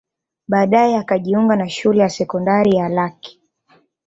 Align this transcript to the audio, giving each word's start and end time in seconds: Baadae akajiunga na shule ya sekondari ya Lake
Baadae 0.47 0.95
akajiunga 0.97 1.55
na 1.55 1.69
shule 1.69 1.99
ya 1.99 2.09
sekondari 2.09 2.71
ya 2.75 2.89
Lake 2.89 3.39